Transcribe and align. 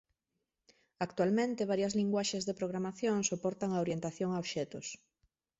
Actualmente 1.05 1.69
varias 1.71 1.93
linguaxes 1.99 2.43
de 2.47 2.57
programación 2.59 3.17
soportan 3.31 3.69
a 3.73 3.81
orientación 3.85 4.29
a 4.31 4.41
obxectos. 4.43 4.87